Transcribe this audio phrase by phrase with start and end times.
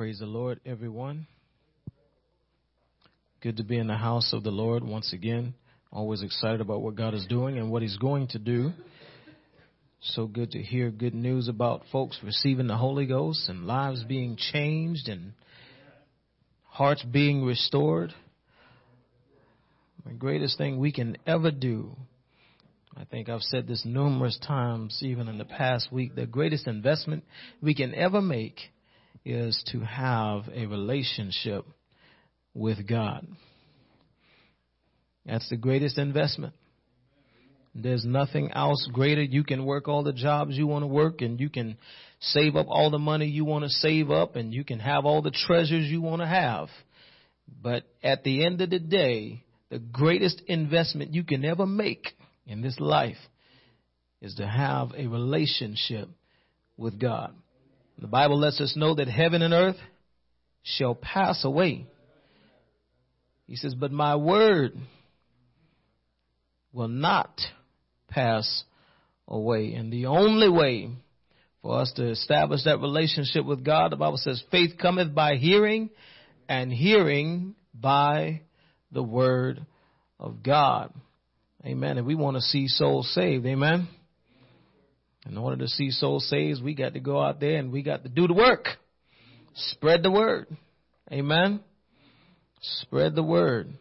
[0.00, 1.26] Praise the Lord, everyone.
[3.42, 5.52] Good to be in the house of the Lord once again.
[5.92, 8.72] Always excited about what God is doing and what He's going to do.
[10.00, 14.38] So good to hear good news about folks receiving the Holy Ghost and lives being
[14.38, 15.34] changed and
[16.64, 18.14] hearts being restored.
[20.06, 21.94] The greatest thing we can ever do.
[22.96, 26.14] I think I've said this numerous times, even in the past week.
[26.14, 27.22] The greatest investment
[27.60, 28.60] we can ever make
[29.24, 31.64] is to have a relationship
[32.54, 33.26] with God.
[35.26, 36.54] That's the greatest investment.
[37.74, 39.22] There's nothing else greater.
[39.22, 41.76] You can work all the jobs you want to work and you can
[42.18, 45.22] save up all the money you want to save up and you can have all
[45.22, 46.68] the treasures you want to have.
[47.62, 52.08] But at the end of the day, the greatest investment you can ever make
[52.46, 53.16] in this life
[54.20, 56.08] is to have a relationship
[56.76, 57.34] with God.
[58.00, 59.76] The Bible lets us know that heaven and earth
[60.62, 61.86] shall pass away.
[63.46, 64.76] He says, but my word
[66.72, 67.40] will not
[68.08, 68.64] pass
[69.28, 69.74] away.
[69.74, 70.90] And the only way
[71.60, 75.90] for us to establish that relationship with God, the Bible says, faith cometh by hearing
[76.48, 78.42] and hearing by
[78.92, 79.66] the word
[80.18, 80.92] of God.
[81.66, 81.98] Amen.
[81.98, 83.44] And we want to see souls saved.
[83.44, 83.88] Amen.
[85.26, 88.02] In order to see souls saved, we got to go out there and we got
[88.04, 88.66] to do the work.
[89.54, 90.46] Spread the word.
[91.12, 91.60] Amen.
[92.60, 93.72] Spread the word.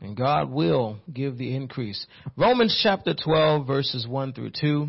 [0.00, 2.06] And God will give the increase.
[2.36, 4.88] Romans chapter 12 verses 1 through 2.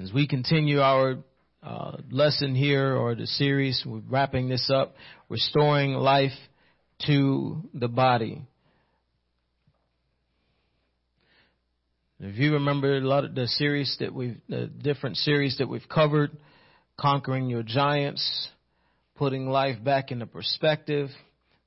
[0.00, 1.18] As we continue our
[1.62, 4.94] uh, lesson here or the series, we're wrapping this up,
[5.28, 6.32] restoring life
[7.06, 8.42] to the body.
[12.20, 15.88] If you remember a lot of the series that we've, the different series that we've
[15.88, 16.30] covered,
[16.98, 18.48] conquering your giants,
[19.16, 21.08] putting life back into perspective,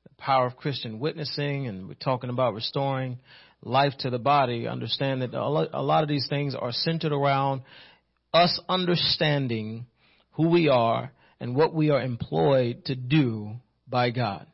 [0.04, 3.20] the power of Christian witnessing, and we're talking about restoring
[3.62, 4.68] life to the body.
[4.68, 5.50] Understand that a
[5.82, 7.64] lot of these things are centered around
[8.34, 9.86] us understanding
[10.32, 13.52] who we are and what we are employed to do
[13.86, 14.48] by God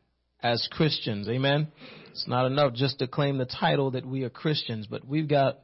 [0.43, 1.27] as Christians.
[1.29, 1.69] Amen.
[2.11, 5.59] It's not enough just to claim the title that we are Christians, but we've got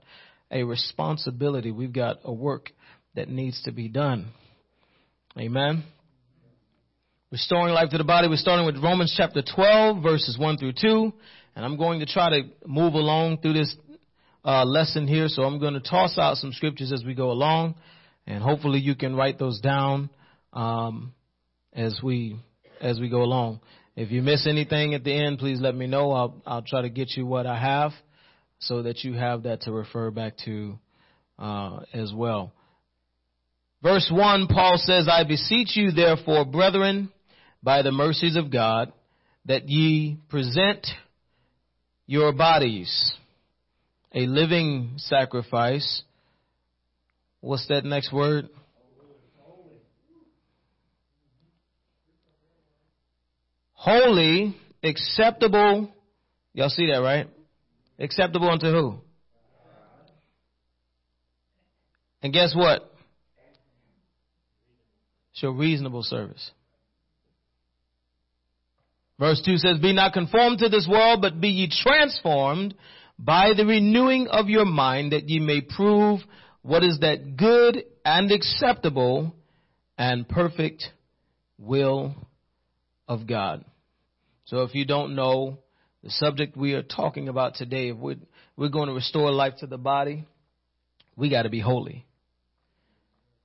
[0.50, 1.70] a responsibility.
[1.70, 2.72] We've got a work
[3.16, 4.30] that needs to be done.
[5.38, 5.84] Amen.
[7.32, 8.28] Restoring life to the body.
[8.28, 11.14] We're starting with Romans chapter 12, verses 1 through 2.
[11.56, 13.76] And I'm going to try to move along through this
[14.44, 15.28] uh, lesson here.
[15.28, 17.76] So I'm going to toss out some scriptures as we go along.
[18.26, 20.10] And hopefully you can write those down
[20.54, 21.14] um,
[21.74, 22.40] as we
[22.82, 23.60] as we go along.
[23.96, 26.12] If you miss anything at the end, please let me know.
[26.12, 27.92] I'll I'll try to get you what I have
[28.60, 30.78] so that you have that to refer back to
[31.38, 32.54] uh, as well.
[33.82, 37.10] Verse 1, Paul says, I beseech you therefore, brethren,
[37.64, 38.92] by the mercies of God,
[39.46, 40.86] that ye present
[42.06, 43.14] your bodies
[44.14, 46.02] a living sacrifice.
[47.42, 48.50] What's that next word?
[53.80, 55.90] Holy, acceptable.
[56.54, 57.30] Y'all see that, right?
[57.98, 58.96] Acceptable unto who?
[62.22, 62.94] And guess what?
[65.32, 66.52] Show reasonable service.
[69.18, 72.76] Verse 2 says, Be not conformed to this world, but be ye transformed
[73.18, 76.20] by the renewing of your mind, that ye may prove
[76.64, 79.34] what is that good and acceptable
[79.98, 80.84] and perfect
[81.58, 82.14] will
[83.10, 83.66] of God.
[84.46, 85.58] So if you don't know
[86.04, 88.16] the subject we are talking about today, if we're,
[88.56, 90.26] we're going to restore life to the body,
[91.18, 92.06] we got to be holy.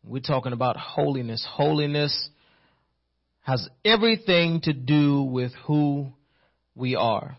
[0.05, 1.45] We're talking about holiness.
[1.51, 2.29] Holiness
[3.41, 6.13] has everything to do with who
[6.75, 7.37] we are.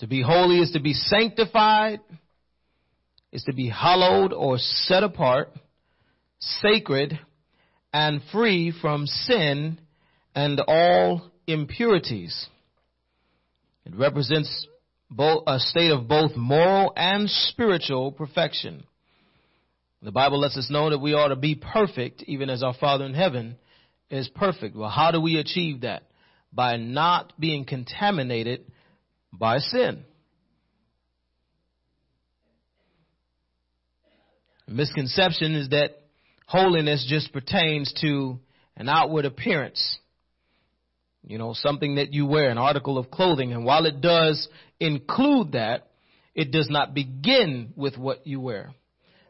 [0.00, 2.00] To be holy is to be sanctified,
[3.32, 5.52] is to be hallowed or set apart,
[6.38, 7.18] sacred,
[7.92, 9.78] and free from sin
[10.38, 12.46] and all impurities.
[13.84, 14.68] It represents
[15.18, 18.84] a state of both moral and spiritual perfection.
[20.00, 23.04] The Bible lets us know that we ought to be perfect, even as our Father
[23.04, 23.56] in heaven
[24.10, 24.76] is perfect.
[24.76, 26.04] Well, how do we achieve that?
[26.52, 28.64] By not being contaminated
[29.32, 30.04] by sin.
[34.68, 36.02] misconception is that
[36.46, 38.38] holiness just pertains to
[38.76, 39.98] an outward appearance
[41.26, 43.52] you know, something that you wear, an article of clothing.
[43.52, 44.48] And while it does
[44.80, 45.88] include that,
[46.34, 48.70] it does not begin with what you wear.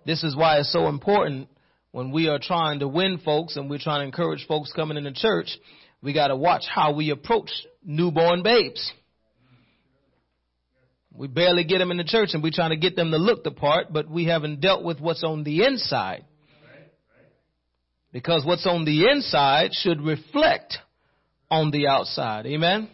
[0.04, 1.48] This is why it's so important
[1.90, 5.12] when we are trying to win folks and we're trying to encourage folks coming into
[5.12, 5.58] church,
[6.02, 7.50] we got to watch how we approach
[7.84, 8.92] newborn babes.
[11.12, 13.42] We barely get them in the church and we're trying to get them to look
[13.42, 16.24] the part, but we haven't dealt with what's on the inside.
[18.12, 20.78] Because what's on the inside should reflect
[21.50, 22.46] on the outside.
[22.46, 22.88] Amen?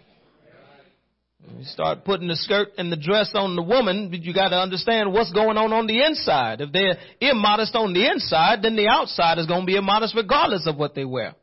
[1.59, 4.57] You start putting the skirt and the dress on the woman, but you got to
[4.57, 6.61] understand what's going on on the inside.
[6.61, 10.67] If they're immodest on the inside, then the outside is going to be immodest regardless
[10.67, 11.35] of what they wear.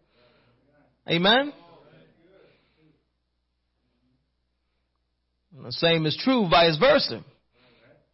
[1.08, 1.54] Amen?
[5.64, 7.24] The same is true vice versa.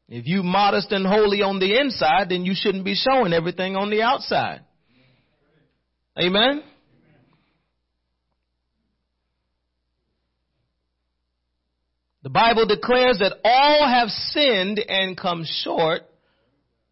[0.10, 3.90] If you modest and holy on the inside, then you shouldn't be showing everything on
[3.90, 4.62] the outside.
[6.20, 6.64] Amen?
[12.28, 16.02] The Bible declares that all have sinned and come short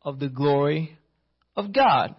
[0.01, 0.97] of the glory
[1.57, 2.15] of God.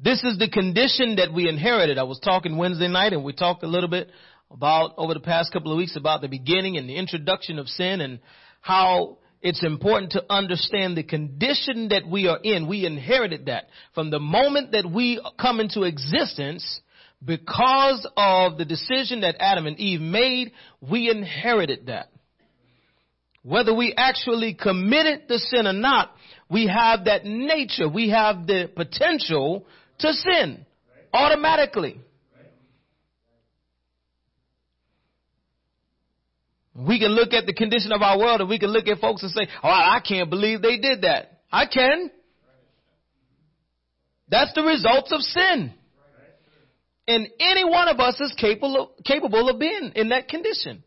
[0.00, 1.96] This is the condition that we inherited.
[1.96, 4.10] I was talking Wednesday night and we talked a little bit
[4.50, 8.00] about over the past couple of weeks about the beginning and the introduction of sin
[8.00, 8.18] and
[8.60, 12.66] how it's important to understand the condition that we are in.
[12.66, 13.68] We inherited that.
[13.94, 16.80] From the moment that we come into existence,
[17.22, 22.10] because of the decision that Adam and Eve made, we inherited that.
[23.42, 26.14] Whether we actually committed the sin or not,
[26.50, 27.88] we have that nature.
[27.88, 29.66] We have the potential
[29.98, 30.64] to sin
[31.12, 32.00] automatically.
[36.74, 39.22] We can look at the condition of our world and we can look at folks
[39.22, 41.42] and say, oh, I can't believe they did that.
[41.52, 42.10] I can.
[44.28, 45.72] That's the results of sin.
[47.06, 50.82] And any one of us is capable, capable of being in that condition.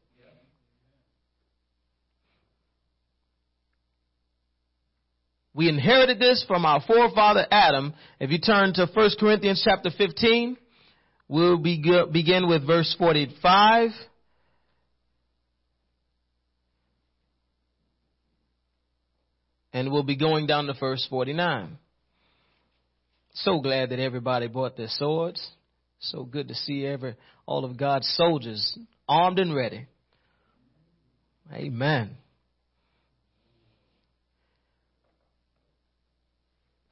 [5.54, 7.94] We inherited this from our forefather Adam.
[8.20, 10.56] If you turn to 1 Corinthians chapter 15,
[11.28, 13.90] we'll begin with verse 45.
[19.74, 21.78] And we'll be going down to verse 49.
[23.34, 25.48] So glad that everybody brought their swords.
[26.00, 27.16] So good to see every
[27.46, 28.78] all of God's soldiers
[29.08, 29.88] armed and ready.
[31.54, 32.18] Amen.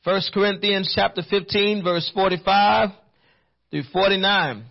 [0.04, 2.90] First Corinthians chapter 15 verse 45
[3.72, 4.66] through 49.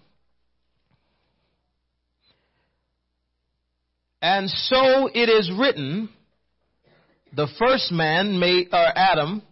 [4.23, 6.09] And so it is written,
[7.37, 9.43] the first man made, or Adam,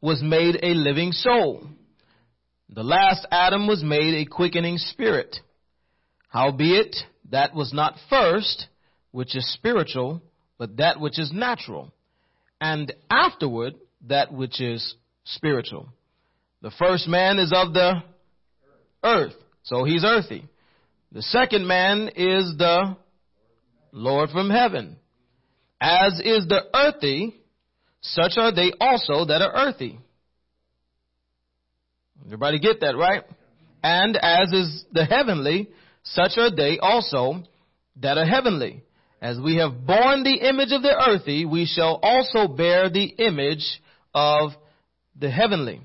[0.00, 1.66] was made a living soul.
[2.72, 5.36] The last Adam was made a quickening spirit.
[6.28, 6.94] Howbeit,
[7.30, 8.68] that was not first,
[9.10, 10.22] which is spiritual,
[10.56, 11.92] but that which is natural.
[12.60, 13.74] And afterward,
[14.06, 14.94] that which is
[15.24, 15.88] spiritual.
[16.62, 18.04] The first man is of the
[19.02, 19.34] earth,
[19.64, 20.44] so he's earthy.
[21.10, 22.96] The second man is the
[23.90, 24.96] Lord from heaven.
[25.80, 27.34] As is the earthy,
[28.00, 29.98] such are they also that are earthy.
[32.24, 33.22] Everybody get that, right?
[33.82, 35.70] And as is the heavenly,
[36.02, 37.42] such are they also
[38.00, 38.82] that are heavenly.
[39.22, 43.80] As we have borne the image of the earthy, we shall also bear the image
[44.14, 44.50] of
[45.18, 45.80] the heavenly.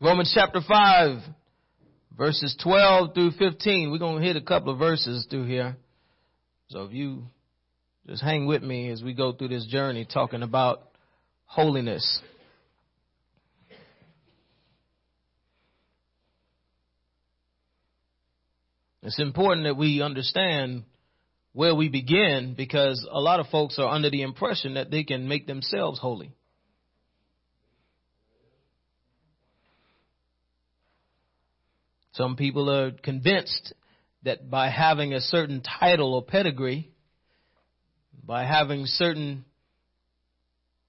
[0.00, 1.18] Romans chapter 5,
[2.16, 3.90] verses 12 through 15.
[3.90, 5.76] We're going to hit a couple of verses through here.
[6.68, 7.24] So if you
[8.06, 10.82] just hang with me as we go through this journey talking about
[11.44, 12.20] holiness.
[19.02, 20.84] It's important that we understand
[21.52, 25.28] where we begin because a lot of folks are under the impression that they can
[25.28, 26.32] make themselves holy.
[32.12, 33.72] Some people are convinced
[34.22, 36.90] that by having a certain title or pedigree,
[38.24, 39.44] by having certain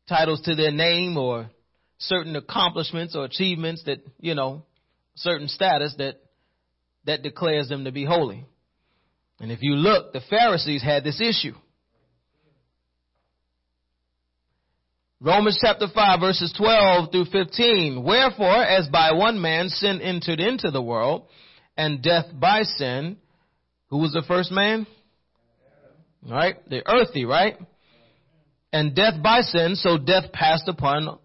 [0.07, 1.49] titles to their name or
[1.97, 4.65] certain accomplishments or achievements that, you know,
[5.15, 6.17] certain status that,
[7.05, 8.45] that declares them to be holy.
[9.39, 11.55] And if you look, the Pharisees had this issue.
[15.19, 18.03] Romans chapter 5 verses 12 through 15.
[18.03, 21.27] Wherefore, as by one man sin entered into the world,
[21.77, 23.17] and death by sin,
[23.89, 24.85] who was the first man?
[26.29, 26.57] Right?
[26.69, 27.57] The earthy, right?
[28.71, 31.19] And death by sin, so death passed upon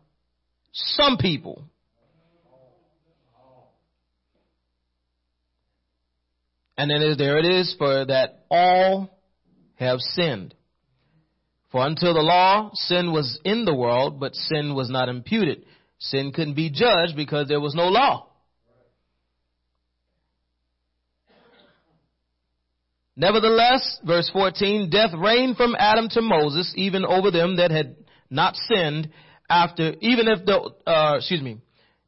[0.73, 1.65] some people.
[6.79, 9.19] And then there it is for that all
[9.75, 10.55] have sinned.
[11.73, 15.65] For until the law, sin was in the world, but sin was not imputed.
[15.99, 18.29] Sin couldn't be judged because there was no law.
[23.17, 27.97] Nevertheless, verse 14, death reigned from Adam to Moses, even over them that had
[28.31, 29.11] not sinned
[29.51, 31.59] after, even if the, uh, excuse me,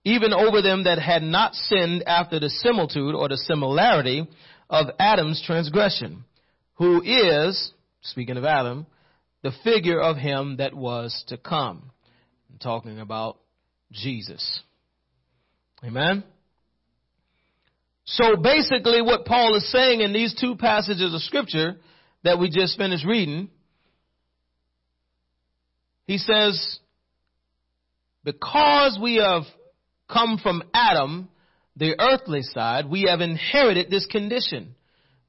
[0.05, 4.27] even over them that had not sinned after the similitude or the similarity
[4.71, 6.25] of Adam's transgression,
[6.75, 7.73] who is,
[8.03, 8.87] speaking of Adam,
[9.43, 11.91] the figure of him that was to come.
[12.51, 13.39] I'm talking about
[13.91, 14.63] Jesus.
[15.85, 16.23] Amen?
[18.05, 21.77] So basically what Paul is saying in these two passages of scripture
[22.23, 23.49] that we just finished reading,
[26.05, 26.79] he says,
[28.25, 29.45] because we have
[30.09, 31.29] come from Adam,
[31.81, 34.75] the earthly side, we have inherited this condition,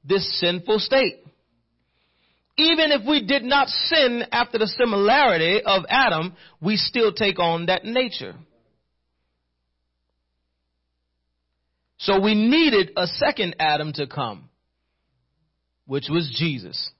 [0.04, 1.24] this sinful state.
[2.58, 7.66] Even if we did not sin after the similarity of Adam, we still take on
[7.66, 8.34] that nature.
[11.96, 14.50] So we needed a second Adam to come,
[15.86, 16.90] which was Jesus.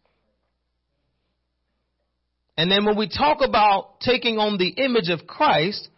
[2.57, 5.89] And then when we talk about taking on the image of Christ,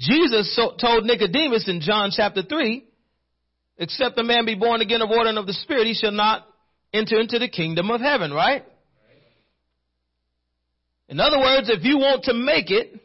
[0.00, 2.84] Jesus told Nicodemus in John chapter 3,
[3.76, 6.46] except a man be born again of water and of the Spirit, he shall not
[6.92, 8.64] enter into the kingdom of heaven, right?
[11.08, 12.98] In other words, if you want to make it,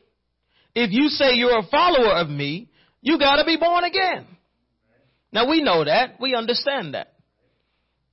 [0.74, 2.70] if you say you're a follower of me,
[3.02, 4.26] you gotta be born again.
[5.34, 6.20] Now we know that.
[6.22, 7.14] We understand that.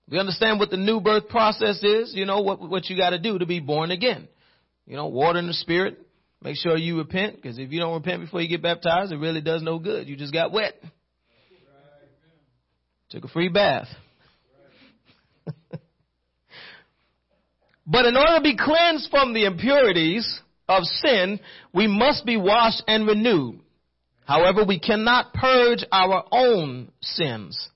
[0.09, 3.39] We understand what the new birth process is, you know, what, what you gotta do
[3.39, 4.29] to be born again.
[4.87, 6.01] You know, water and the spirit.
[6.43, 9.41] Make sure you repent, because if you don't repent before you get baptized, it really
[9.41, 10.09] does no good.
[10.09, 10.75] You just got wet.
[13.11, 13.87] Took a free bath.
[17.87, 21.39] but in order to be cleansed from the impurities of sin,
[21.73, 23.61] we must be washed and renewed.
[24.25, 27.69] However, we cannot purge our own sins.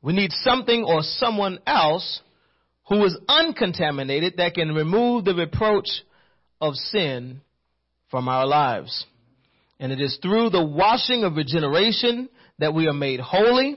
[0.00, 2.20] We need something or someone else
[2.88, 5.88] who is uncontaminated that can remove the reproach
[6.62, 7.42] of sin
[8.08, 9.04] from our lives.
[9.80, 12.28] And it is through the washing of regeneration
[12.60, 13.76] that we are made holy.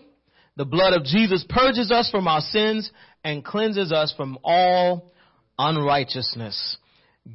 [0.55, 2.89] The blood of Jesus purges us from our sins
[3.23, 5.11] and cleanses us from all
[5.57, 6.77] unrighteousness.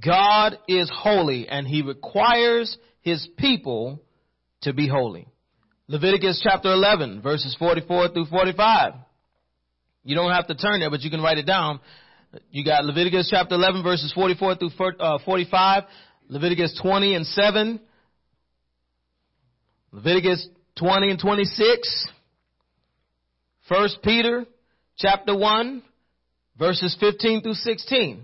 [0.03, 4.01] God is holy and he requires his people
[4.63, 5.27] to be holy.
[5.89, 8.93] Leviticus chapter 11 verses 44 through 45.
[10.05, 11.81] You don't have to turn there, but you can write it down.
[12.51, 14.71] You got Leviticus chapter 11 verses 44 through
[15.01, 15.85] uh, 45,
[16.29, 17.81] Leviticus 20 and 7,
[19.91, 20.47] Leviticus
[20.79, 22.09] 20 and 26,
[23.69, 24.47] 1 Peter
[24.97, 25.83] chapter 1
[26.57, 28.23] verses 15 through 16.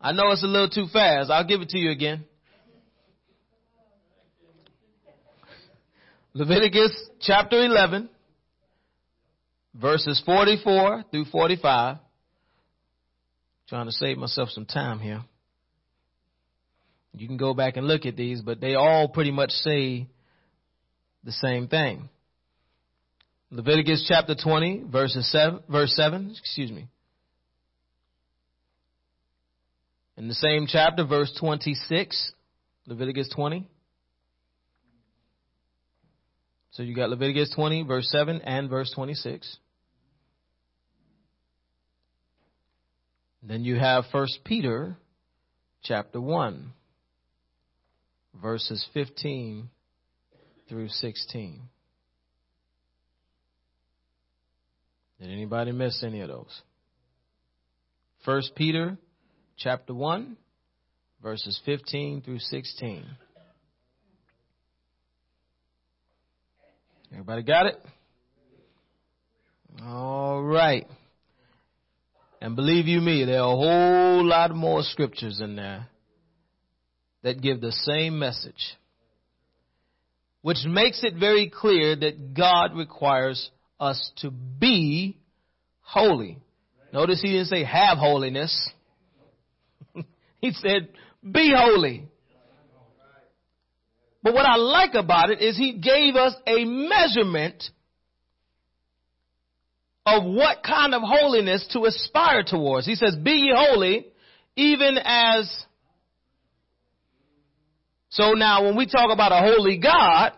[0.00, 1.30] I know it's a little too fast.
[1.30, 2.24] I'll give it to you again.
[6.32, 8.08] Leviticus chapter 11,
[9.74, 11.98] verses 44 through 45.
[13.68, 15.22] Trying to save myself some time here.
[17.16, 20.08] You can go back and look at these, but they all pretty much say
[21.22, 22.08] the same thing.
[23.50, 26.88] Leviticus chapter 20, verses 7, verse 7, excuse me.
[30.16, 32.32] In the same chapter, verse 26,
[32.86, 33.66] Leviticus 20.
[36.72, 39.58] So you got Leviticus 20, verse 7 and verse 26.
[43.46, 44.96] Then you have 1 Peter
[45.82, 46.72] chapter 1,
[48.40, 49.68] verses 15
[50.66, 51.60] through 16.
[55.20, 56.62] Did anybody miss any of those?
[58.24, 58.96] 1 Peter
[59.58, 60.38] chapter 1,
[61.22, 63.04] verses 15 through 16.
[67.12, 67.76] Everybody got it?
[69.82, 70.86] All right.
[72.44, 75.86] And believe you me, there are a whole lot more scriptures in there
[77.22, 78.76] that give the same message.
[80.42, 85.16] Which makes it very clear that God requires us to be
[85.80, 86.36] holy.
[86.92, 88.54] Notice he didn't say have holiness.
[90.42, 90.90] he said
[91.22, 92.06] be holy.
[94.22, 97.64] But what I like about it is he gave us a measurement
[100.06, 102.86] of what kind of holiness to aspire towards.
[102.86, 104.06] He says, be ye holy,
[104.56, 105.64] even as.
[108.10, 110.32] So now when we talk about a holy God,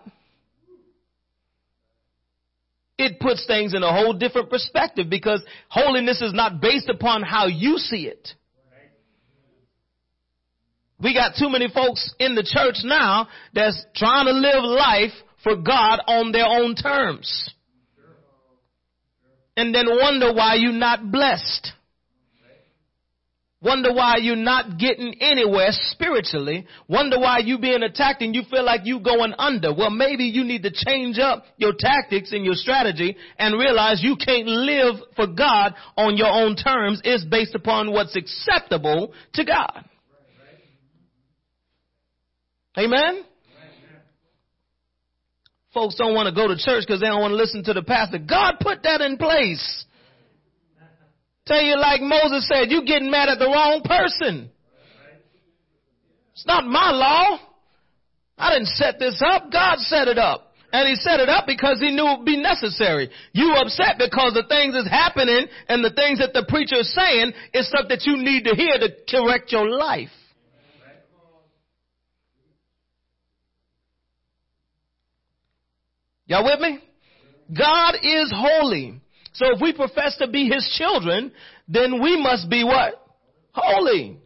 [2.98, 7.46] it puts things in a whole different perspective because holiness is not based upon how
[7.46, 8.28] you see it.
[10.98, 15.56] We got too many folks in the church now that's trying to live life for
[15.56, 17.50] God on their own terms.
[19.56, 21.72] And then wonder why you're not blessed.
[23.62, 26.66] Wonder why you're not getting anywhere spiritually.
[26.88, 29.74] Wonder why you're being attacked and you feel like you're going under.
[29.74, 34.16] Well, maybe you need to change up your tactics and your strategy and realize you
[34.16, 37.00] can't live for God on your own terms.
[37.02, 39.84] It's based upon what's acceptable to God.
[42.78, 43.24] Amen?
[45.76, 47.82] Folks don't want to go to church because they don't want to listen to the
[47.82, 48.16] pastor.
[48.16, 49.84] God put that in place.
[51.44, 54.48] Tell you like Moses said, you getting mad at the wrong person.
[56.32, 57.38] It's not my law.
[58.38, 59.52] I didn't set this up.
[59.52, 60.54] God set it up.
[60.72, 63.10] And he set it up because he knew it would be necessary.
[63.32, 67.34] You upset because the things that's happening and the things that the preacher is saying
[67.52, 70.08] is stuff that you need to hear to correct your life.
[76.26, 76.78] Y'all with me?
[77.56, 79.00] God is holy.
[79.34, 81.32] So if we profess to be his children,
[81.68, 82.94] then we must be what?
[83.52, 84.18] Holy.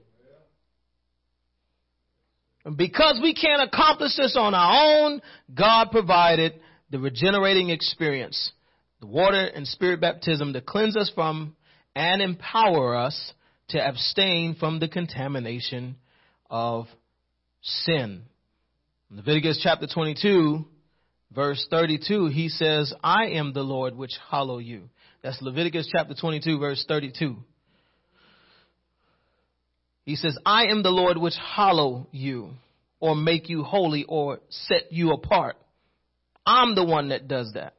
[2.64, 5.22] And because we can't accomplish this on our own,
[5.54, 8.52] God provided the regenerating experience,
[9.00, 11.56] the water and spirit baptism to cleanse us from
[11.94, 13.32] and empower us
[13.68, 15.96] to abstain from the contamination
[16.48, 16.86] of
[17.62, 18.22] sin.
[19.10, 20.64] Leviticus chapter 22,
[21.34, 24.88] verse 32, he says, I am the Lord which hallow you.
[25.22, 27.36] That's Leviticus chapter 22 verse 32.
[30.04, 32.50] He says, I am the Lord which hallow you
[32.98, 35.56] or make you holy or set you apart.
[36.44, 37.74] I'm the one that does that.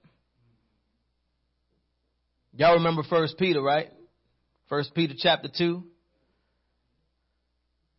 [2.54, 3.90] Y'all remember First Peter, right?
[4.70, 5.84] First Peter chapter 2.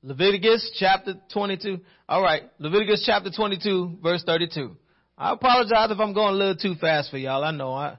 [0.03, 1.81] Leviticus chapter 22.
[2.09, 2.43] All right.
[2.59, 4.77] Leviticus chapter 22 verse 32.
[5.17, 7.45] I apologize if I'm going a little too fast for y'all.
[7.45, 7.97] I know I,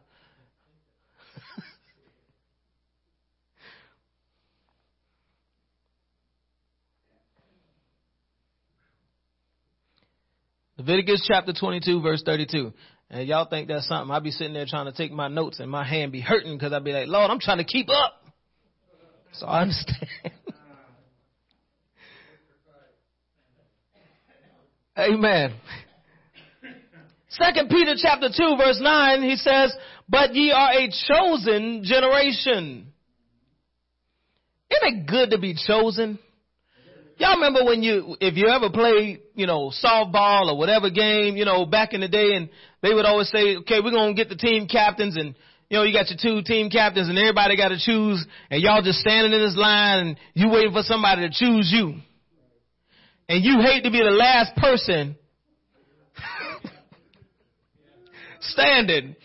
[10.77, 12.73] Leviticus chapter 22 verse 32.
[13.09, 14.11] And y'all think that's something.
[14.11, 16.73] I'll be sitting there trying to take my notes and my hand be hurting because
[16.73, 18.23] I'll be like, Lord, I'm trying to keep up.
[19.33, 20.07] So I understand.
[24.97, 25.53] Amen.
[27.33, 29.73] Second Peter chapter 2 verse 9, he says,
[30.07, 32.93] but ye are a chosen generation.
[34.69, 36.19] Isn't it good to be chosen?
[37.17, 41.45] Y'all remember when you, if you ever played, you know, softball or whatever game, you
[41.45, 42.49] know, back in the day and
[42.81, 45.35] they would always say, okay, we're going to get the team captains and,
[45.69, 48.81] you know, you got your two team captains and everybody got to choose and y'all
[48.81, 51.95] just standing in this line and you waiting for somebody to choose you.
[53.27, 55.15] And you hate to be the last person
[58.49, 59.15] standing.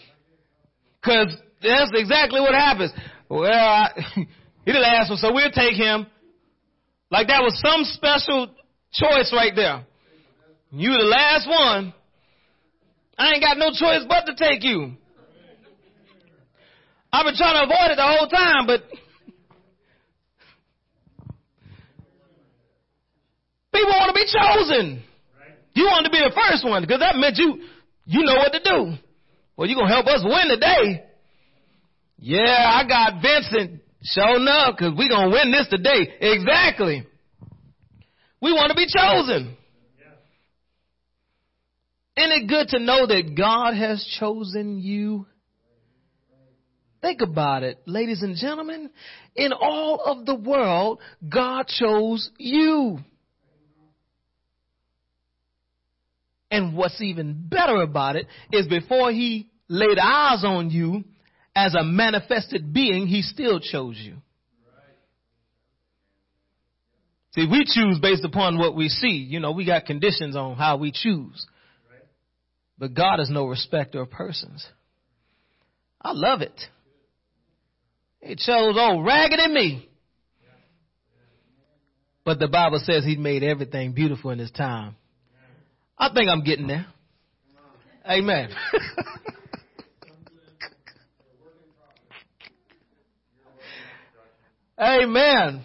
[1.04, 2.92] Cause that's exactly what happens.
[3.28, 3.90] Well, I,
[4.64, 6.06] he the last one, so we'll take him.
[7.10, 8.48] Like that was some special
[8.92, 9.84] choice right there.
[10.70, 11.94] You the last one.
[13.16, 14.92] I ain't got no choice but to take you.
[17.12, 18.82] I've been trying to avoid it the whole time, but
[23.74, 25.02] people want to be chosen.
[25.72, 27.62] You want to be the first one because that meant you,
[28.04, 28.98] you know what to do.
[29.58, 31.04] Well, you're gonna help us win today.
[32.16, 36.08] Yeah, I got Vincent Showing up because we're going to win this today.
[36.20, 37.04] Exactly.
[38.40, 39.56] We want to be chosen.
[42.16, 45.26] Isn't it good to know that God has chosen you?
[47.00, 48.90] Think about it, ladies and gentlemen.
[49.36, 52.98] In all of the world, God chose you.
[56.50, 61.04] And what's even better about it is before he laid eyes on you,
[61.54, 64.16] as a manifested being, he still chose you.
[67.32, 69.26] See, we choose based upon what we see.
[69.28, 71.46] You know, we got conditions on how we choose.
[72.78, 74.66] But God is no respecter of persons.
[76.00, 76.58] I love it.
[78.20, 79.88] He chose old raggedy me.
[82.24, 84.96] But the Bible says he made everything beautiful in his time.
[85.98, 86.86] I think I'm getting there.
[88.08, 88.50] Amen.
[94.80, 95.64] Amen.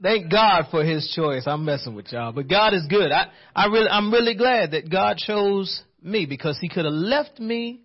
[0.00, 1.42] Thank God for his choice.
[1.46, 3.10] I'm messing with y'all, but God is good.
[3.10, 7.40] I, I really, I'm really glad that God chose me because he could have left
[7.40, 7.82] me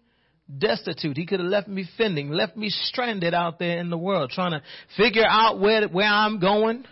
[0.58, 1.18] destitute.
[1.18, 4.52] He could have left me fending, left me stranded out there in the world trying
[4.52, 4.62] to
[4.96, 6.86] figure out where, where I'm going.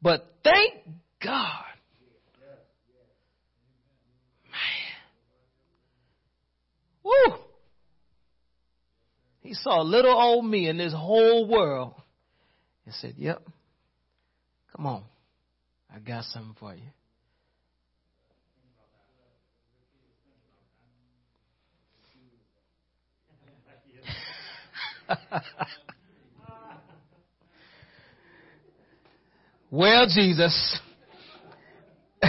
[0.00, 0.74] But thank
[1.22, 1.64] God.
[4.50, 4.96] Man.
[7.04, 7.45] Woo!
[9.46, 11.94] He saw a little old me in this whole world
[12.84, 13.40] and said, Yep,
[14.74, 15.04] come on.
[15.94, 16.82] I got something for you.
[29.70, 30.80] well, Jesus,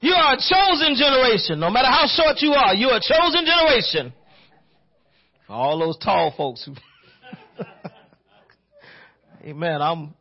[0.00, 1.58] you are a chosen generation.
[1.58, 4.12] No matter how short you are, you're a chosen generation.
[5.50, 6.74] All those tall folks who,
[9.44, 10.14] amen, I'm,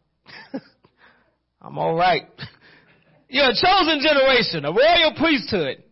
[1.62, 2.24] I'm all right.
[3.28, 5.84] You're a chosen generation, a royal priesthood,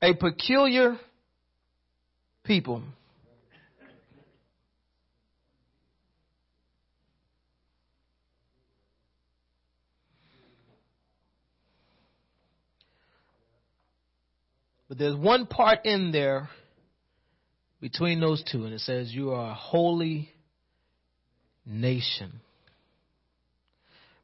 [0.00, 0.96] a peculiar
[2.44, 2.84] people.
[14.94, 16.48] But there's one part in there
[17.80, 20.30] between those two, and it says, You are a holy
[21.66, 22.38] nation.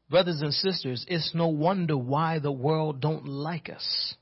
[0.08, 4.14] Brothers and sisters, it's no wonder why the world don't like us.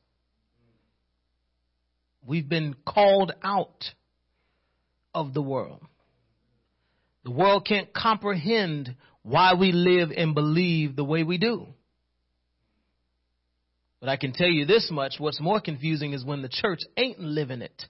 [2.26, 3.84] We've been called out
[5.14, 5.82] of the world.
[7.24, 11.66] The world can't comprehend why we live and believe the way we do.
[14.00, 17.18] But I can tell you this much what's more confusing is when the church ain't
[17.18, 17.84] living it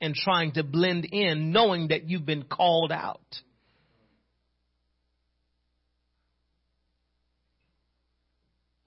[0.00, 3.20] and trying to blend in, knowing that you've been called out.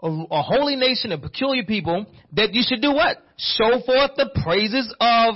[0.04, 3.17] a, a holy nation, a peculiar people, that you should do what?
[3.38, 5.36] Show forth the praises of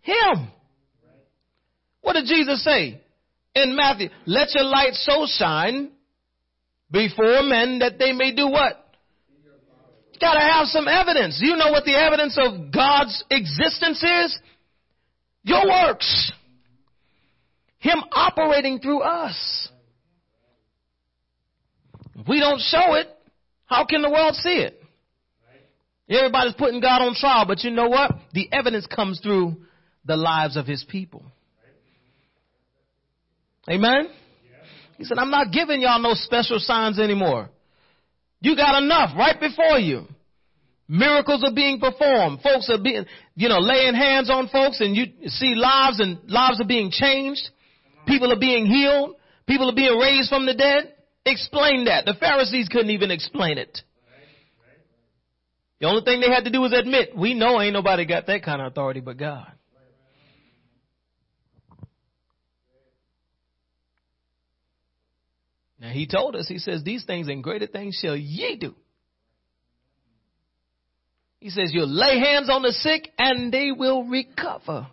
[0.00, 0.48] Him.
[2.00, 3.02] What did Jesus say
[3.54, 4.08] in Matthew?
[4.24, 5.90] Let your light so shine
[6.90, 8.85] before men that they may do what?
[10.20, 11.38] Gotta have some evidence.
[11.42, 14.38] You know what the evidence of God's existence is?
[15.42, 16.32] Your works.
[17.78, 19.68] Him operating through us.
[22.18, 23.08] If we don't show it,
[23.66, 24.82] how can the world see it?
[26.08, 28.12] Everybody's putting God on trial, but you know what?
[28.32, 29.56] The evidence comes through
[30.04, 31.24] the lives of his people.
[33.68, 34.08] Amen?
[34.98, 37.50] He said, I'm not giving y'all no special signs anymore.
[38.46, 40.06] You got enough right before you.
[40.86, 42.42] Miracles are being performed.
[42.42, 43.04] Folks are being,
[43.34, 47.42] you know, laying hands on folks and you see lives and lives are being changed.
[48.06, 49.16] People are being healed.
[49.48, 50.94] People are being raised from the dead.
[51.24, 52.04] Explain that.
[52.04, 53.80] The Pharisees couldn't even explain it.
[55.80, 58.44] The only thing they had to do was admit, we know ain't nobody got that
[58.44, 59.50] kind of authority but God.
[65.78, 68.74] Now he told us, he says, these things and greater things shall ye do.
[71.40, 74.88] He says, you'll lay hands on the sick and they will recover.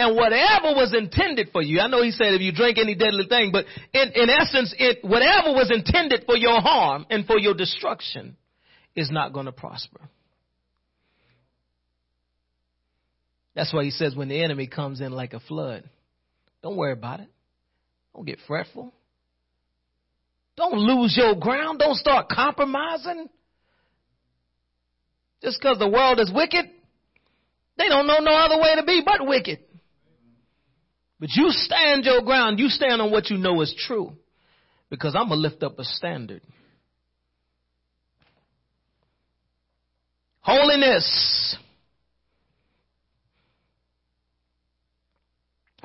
[0.00, 3.26] And whatever was intended for you, I know he said if you drink any deadly
[3.28, 7.54] thing, but in, in essence, it, whatever was intended for your harm and for your
[7.54, 8.36] destruction
[8.94, 10.00] is not going to prosper.
[13.56, 15.88] That's why he says when the enemy comes in like a flood,
[16.68, 17.28] don't worry about it.
[18.14, 18.92] Don't get fretful.
[20.56, 21.78] Don't lose your ground.
[21.78, 23.28] Don't start compromising.
[25.42, 26.66] Just because the world is wicked,
[27.78, 29.60] they don't know no other way to be but wicked.
[31.18, 32.58] But you stand your ground.
[32.58, 34.12] You stand on what you know is true.
[34.90, 36.42] Because I'm going to lift up a standard.
[40.40, 41.56] Holiness.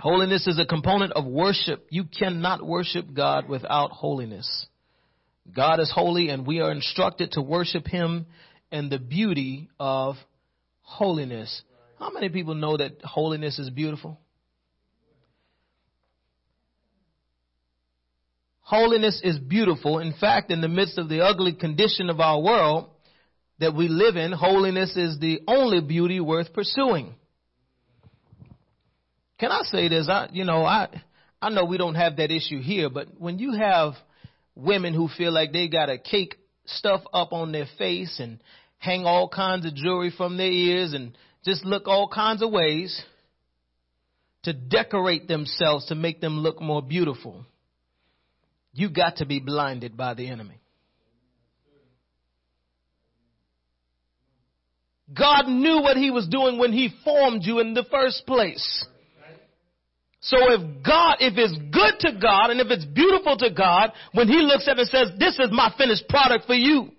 [0.04, 1.88] Holiness is a component of worship.
[1.90, 4.66] You cannot worship God without holiness.
[5.56, 8.26] God is holy and we are instructed to worship Him
[8.70, 10.16] in the beauty of
[10.82, 11.62] holiness.
[11.98, 14.20] How many people know that holiness is beautiful?
[18.60, 20.00] Holiness is beautiful.
[20.00, 22.90] In fact, in the midst of the ugly condition of our world
[23.60, 27.16] that we live in, holiness is the only beauty worth pursuing.
[29.40, 30.08] Can I say this?
[30.10, 30.90] I, you know, I,
[31.42, 33.94] I know we don't have that issue here, but when you have
[34.56, 38.40] women who feel like they got to cake stuff up on their face and
[38.78, 43.04] hang all kinds of jewelry from their ears and just look all kinds of ways
[44.44, 47.46] to decorate themselves to make them look more beautiful
[48.74, 50.60] you got to be blinded by the enemy.
[55.16, 58.86] God knew what he was doing when he formed you in the first place.
[60.24, 64.30] So if God, if it's good to God and if it's beautiful to God, when
[64.30, 66.92] He looks at it and says, this is my finished product for you.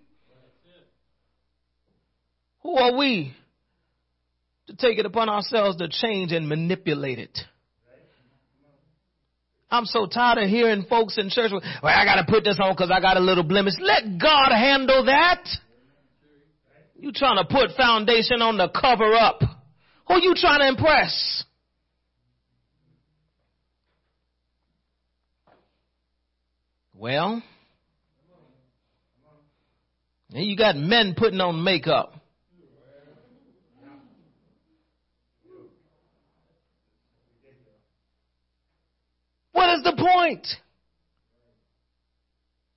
[2.63, 3.35] Who are we
[4.67, 7.39] to take it upon ourselves to change and manipulate it?
[9.71, 12.91] I'm so tired of hearing folks in church, well, I gotta put this on because
[12.91, 13.75] I got a little blemish.
[13.81, 15.49] Let God handle that.
[17.01, 19.41] You trying to put foundation on the cover up.
[20.09, 21.45] Who are you trying to impress?
[27.05, 27.43] Well,
[30.31, 32.15] you got men putting on makeup.
[39.53, 40.47] What is the point?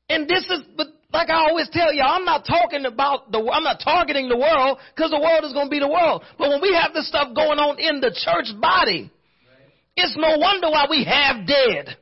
[0.10, 3.64] And this is, but like I always tell you, I'm not talking about the, I'm
[3.64, 6.24] not targeting the world because the world is going to be the world.
[6.38, 9.10] But when we have this stuff going on in the church body,
[9.96, 11.96] it's no wonder why we have dead.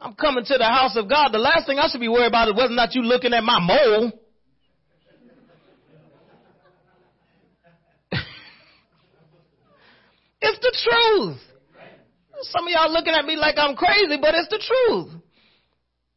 [0.00, 1.28] I'm coming to the house of God.
[1.32, 3.44] The last thing I should be worried about is whether or not you looking at
[3.44, 4.10] my mole.
[10.40, 11.36] it's the truth.
[12.42, 15.10] Some of y'all looking at me like I'm crazy, but it's the truth.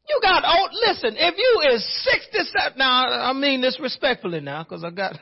[0.08, 1.84] You got old, listen, if you is
[2.32, 5.14] 67, now I mean this respectfully now, cause I got,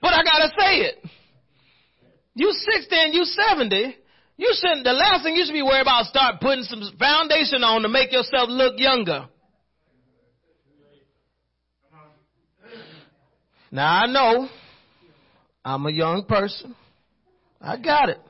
[0.00, 1.04] but I gotta say it.
[2.34, 3.96] You 60 and you 70,
[4.38, 7.64] you shouldn't, the last thing you should be worried about is start putting some foundation
[7.64, 9.26] on to make yourself look younger.
[13.70, 14.48] Now I know
[15.64, 16.74] I'm a young person.
[17.60, 18.20] I got it.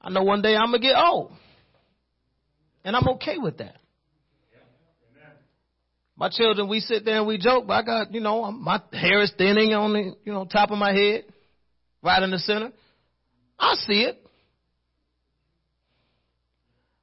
[0.00, 1.32] I know one day I'm going to get old.
[2.84, 3.76] And I'm okay with that.
[6.16, 9.22] My children, we sit there and we joke, but I got, you know, my hair
[9.22, 11.24] is thinning on the, you know, top of my head,
[12.02, 12.72] right in the center.
[13.58, 14.22] I see it.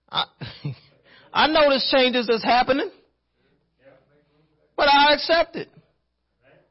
[0.10, 0.26] I,
[1.34, 2.90] I notice changes that's happening,
[4.76, 5.70] but I accept it.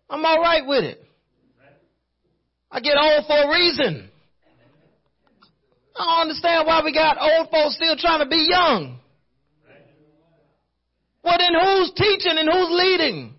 [0.08, 1.02] I'm all right with it.
[2.70, 4.10] I get old for a reason.
[5.98, 8.98] I don't understand why we got old folks still trying to be young.
[11.24, 13.34] Well, then who's teaching and who's leading?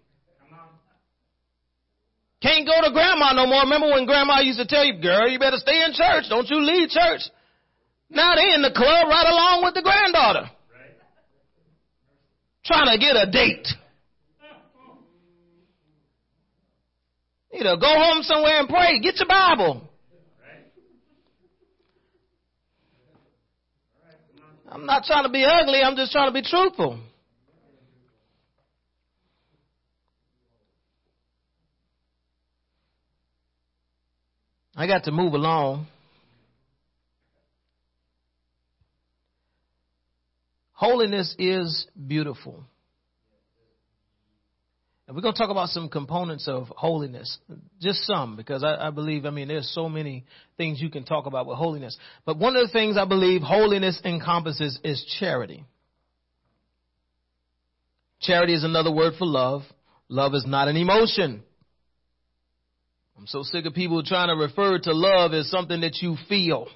[2.41, 3.61] Can't go to grandma no more.
[3.61, 6.25] Remember when grandma used to tell you, girl, you better stay in church.
[6.29, 7.21] Don't you leave church.
[8.09, 10.49] Now they in the club right along with the granddaughter.
[12.65, 13.67] Trying to get a date.
[17.53, 18.99] You know, go home somewhere and pray.
[18.99, 19.81] Get your Bible.
[24.69, 25.81] I'm not trying to be ugly.
[25.81, 26.99] I'm just trying to be truthful.
[34.75, 35.87] I got to move along.
[40.77, 42.63] Holiness is beautiful.
[45.07, 47.39] And we're going to talk about some components of holiness,
[47.81, 51.25] just some, because I, I, believe, I mean, there's so many things you can talk
[51.25, 51.97] about with holiness.
[52.27, 55.65] But one of the things I believe holiness encompasses is charity.
[58.21, 59.63] Charity is another word for love.
[60.09, 61.41] Love is not an emotion.
[63.17, 66.67] I'm so sick of people trying to refer to love as something that you feel.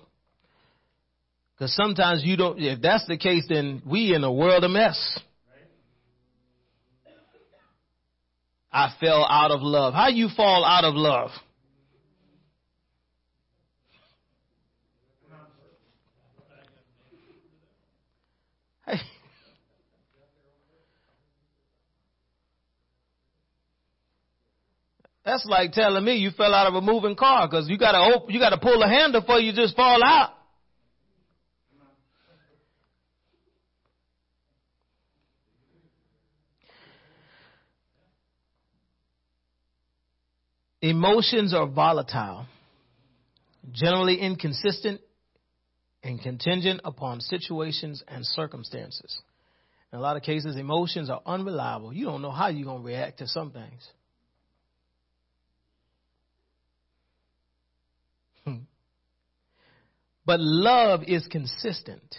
[1.62, 5.20] Because sometimes you don't, if that's the case, then we in a world of mess.
[8.74, 9.94] I fell out of love.
[9.94, 11.30] How you fall out of love?
[18.88, 18.98] Hey.
[25.24, 28.16] That's like telling me you fell out of a moving car because you got to
[28.16, 30.41] open, you got to pull a handle before you just fall out.
[40.82, 42.48] Emotions are volatile,
[43.72, 45.00] generally inconsistent,
[46.04, 49.22] and contingent upon situations and circumstances.
[49.94, 51.94] In a lot of cases, emotions are unreliable.
[51.94, 53.88] You don't know how you're going to react to some things.
[60.24, 62.16] But love is consistent.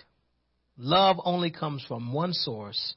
[0.76, 2.94] Love only comes from one source,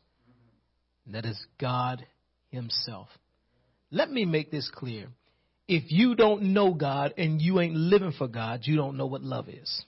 [1.05, 2.05] and that is God
[2.49, 3.07] Himself.
[3.91, 5.07] Let me make this clear
[5.67, 9.23] if you don't know God and you ain't living for God, you don't know what
[9.23, 9.83] love is.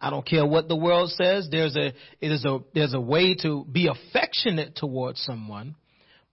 [0.00, 1.48] I don't care what the world says.
[1.50, 1.88] There's a,
[2.20, 5.76] it is a, there's a way to be affectionate towards someone,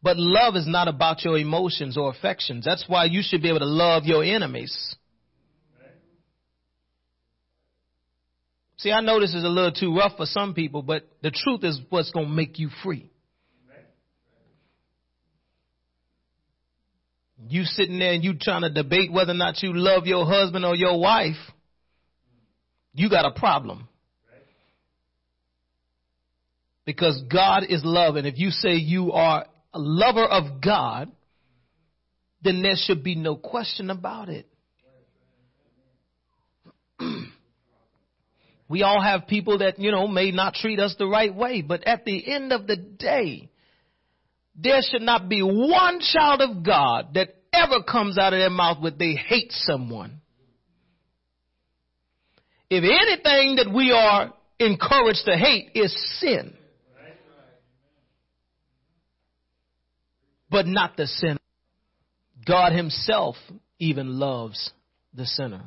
[0.01, 2.65] But love is not about your emotions or affections.
[2.65, 4.95] That's why you should be able to love your enemies.
[8.77, 11.65] See, I know this is a little too rough for some people, but the truth
[11.65, 13.11] is what's going to make you free.
[17.47, 20.65] You sitting there and you trying to debate whether or not you love your husband
[20.65, 21.37] or your wife,
[22.93, 23.87] you got a problem.
[26.85, 31.11] Because God is love, and if you say you are a lover of God,
[32.43, 34.47] then there should be no question about it.
[38.69, 41.85] we all have people that, you know, may not treat us the right way, but
[41.87, 43.49] at the end of the day,
[44.61, 48.81] there should not be one child of God that ever comes out of their mouth
[48.81, 50.21] with they hate someone.
[52.69, 56.53] If anything that we are encouraged to hate is sin,
[60.49, 61.37] but not the sinner.
[62.45, 63.35] God Himself
[63.79, 64.71] even loves
[65.13, 65.63] the sinner.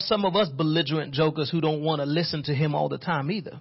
[0.00, 3.30] Some of us belligerent jokers who don't want to listen to Him all the time
[3.30, 3.60] either.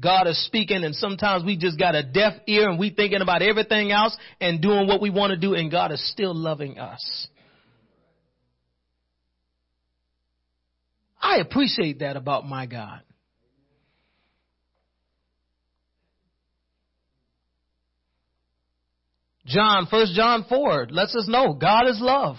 [0.00, 3.42] God is speaking and sometimes we just got a deaf ear and we thinking about
[3.42, 7.28] everything else and doing what we want to do and God is still loving us.
[11.20, 13.00] I appreciate that about my God.
[19.46, 22.36] John, first John 4 lets us know God is love.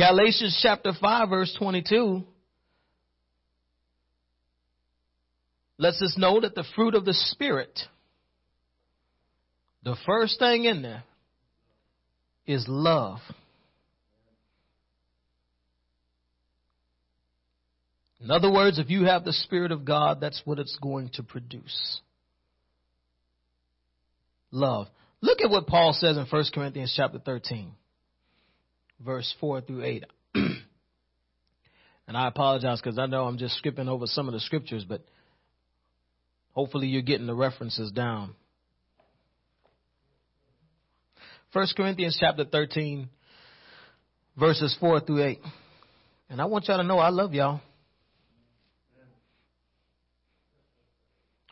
[0.00, 2.24] Galatians chapter 5 verse 22
[5.76, 7.78] lets us know that the fruit of the Spirit,
[9.84, 11.02] the first thing in there
[12.46, 13.18] is love.
[18.22, 21.22] In other words, if you have the Spirit of God, that's what it's going to
[21.22, 22.00] produce.
[24.50, 24.86] Love.
[25.20, 27.72] Look at what Paul says in 1 Corinthians chapter 13
[29.04, 30.04] verse 4 through 8.
[30.34, 35.04] and I apologize because I know I'm just skipping over some of the scriptures, but
[36.52, 38.34] hopefully you're getting the references down.
[41.52, 43.08] 1 Corinthians chapter 13,
[44.38, 45.40] verses 4 through 8.
[46.28, 47.60] And I want y'all to know I love y'all.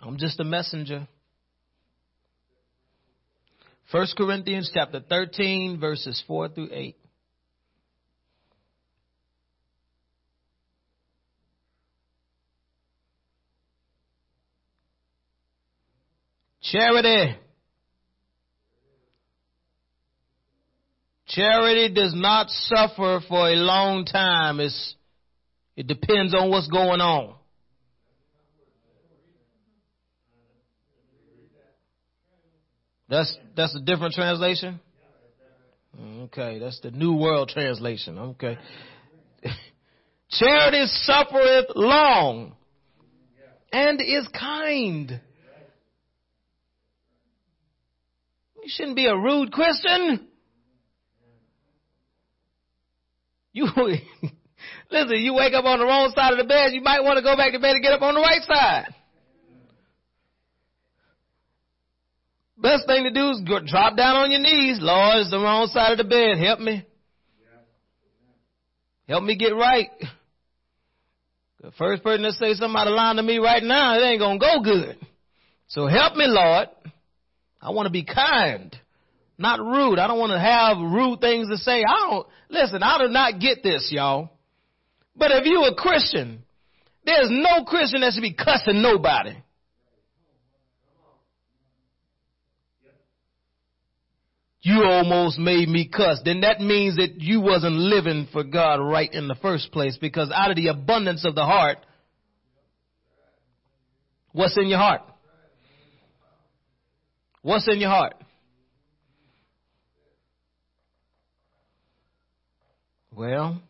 [0.01, 1.09] I'm just a messenger.
[3.91, 6.97] 1 Corinthians chapter 13, verses 4 through 8.
[16.73, 17.37] Charity.
[21.27, 24.61] Charity does not suffer for a long time.
[24.61, 24.97] It's,
[25.77, 27.35] it depends on what's going on.
[33.09, 34.81] That's that's a different translation.
[36.25, 38.19] Okay, that's the New World Translation.
[38.19, 38.59] Okay.
[40.31, 42.55] Charity suffereth long
[43.73, 45.21] and is kind.
[48.63, 50.27] You shouldn't be a rude Christian.
[53.53, 53.67] You
[54.91, 57.23] listen, you wake up on the wrong side of the bed, you might want to
[57.23, 58.95] go back to bed and get up on the right side.
[62.61, 64.79] Best thing to do is go, drop down on your knees.
[64.81, 66.39] Lord, it's the wrong side of the bed.
[66.39, 66.85] Help me.
[69.09, 69.89] Help me get right.
[71.61, 74.21] The first person that say something out of line to me right now, it ain't
[74.21, 74.99] gonna go good.
[75.69, 76.69] So help me, Lord.
[77.61, 78.77] I want to be kind,
[79.37, 79.99] not rude.
[79.99, 81.83] I don't want to have rude things to say.
[81.83, 84.31] I don't, listen, I do not get this, y'all.
[85.17, 86.45] But if you a Christian,
[87.05, 89.37] there's no Christian that should be cussing nobody.
[94.61, 96.21] You almost made me cuss.
[96.25, 100.31] Then that means that you wasn't living for God right in the first place because
[100.35, 101.79] out of the abundance of the heart,
[104.33, 105.03] what's in your heart?
[107.43, 108.15] What's in your heart?
[113.15, 113.61] Well,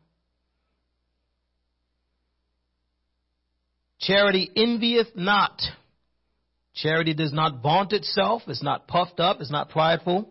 [3.99, 5.63] charity envieth not.
[6.75, 10.31] Charity does not vaunt itself, is not puffed up, is not prideful.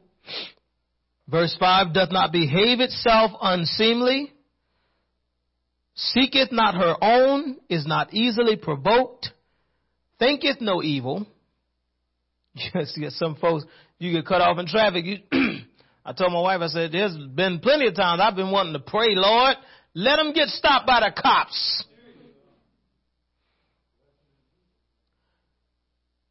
[1.27, 4.31] Verse 5 doth not behave itself unseemly,
[5.95, 9.31] seeketh not her own, is not easily provoked,
[10.19, 11.27] thinketh no evil,
[12.73, 13.65] Yes, get some folks
[13.99, 15.05] you get cut off in traffic.
[15.05, 15.17] You,
[16.05, 18.79] I told my wife, I said, there's been plenty of times I've been wanting to
[18.79, 19.55] pray, Lord,
[19.93, 21.83] Let them get stopped by the cops.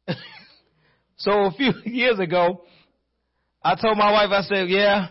[1.17, 2.63] so a few years ago,
[3.61, 5.09] I told my wife, I said, yeah,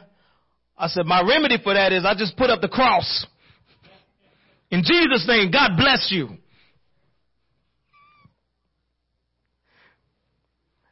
[0.76, 3.26] I said, my remedy for that is I just put up the cross.
[4.70, 6.30] In Jesus' name, God bless you.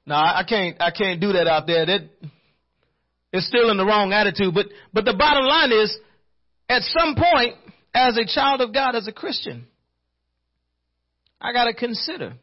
[0.06, 1.86] No, I can't, I can't do that out there.
[1.86, 2.10] That,
[3.32, 4.54] it's still in the wrong attitude.
[4.54, 5.96] But, but the bottom line is,
[6.68, 7.56] at some point,
[7.94, 9.66] as a child of God, as a Christian,
[11.40, 12.34] I gotta consider,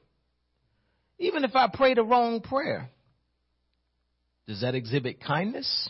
[1.19, 2.89] even if I pray the wrong prayer,
[4.47, 5.89] does that exhibit kindness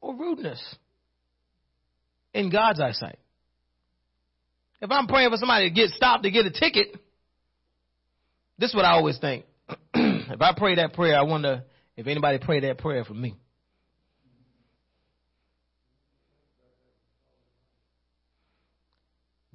[0.00, 0.62] or rudeness
[2.32, 3.18] in God's eyesight?
[4.80, 6.96] If I'm praying for somebody to get stopped to get a ticket,
[8.58, 9.44] this is what I always think.
[10.30, 11.64] if I pray that prayer, I wonder
[11.96, 13.34] if anybody prayed that prayer for me.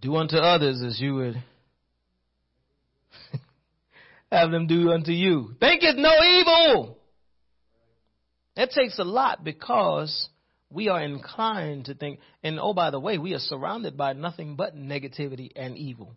[0.02, 1.36] Do unto others as you would
[4.32, 5.56] have them do unto you.
[5.60, 6.98] Think it no evil.
[8.56, 10.30] That takes a lot because
[10.70, 14.56] we are inclined to think, and oh, by the way, we are surrounded by nothing
[14.56, 16.16] but negativity and evil.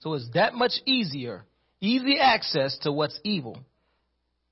[0.00, 1.44] So it's that much easier,
[1.80, 3.58] easy access to what's evil.